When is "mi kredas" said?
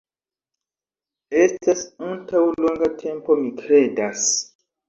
3.45-4.29